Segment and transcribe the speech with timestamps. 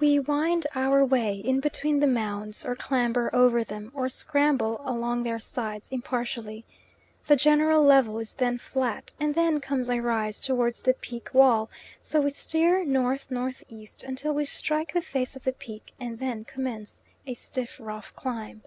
[0.00, 5.22] We wind our way in between the mounds, or clamber over them, or scramble along
[5.22, 6.64] their sides impartially.
[7.26, 11.70] The general level is then flat, and then comes a rise towards the peak wall,
[12.00, 13.88] so we steer N.N.E.
[14.04, 18.62] until we strike the face of the peak, and then commence a stiff rough climb.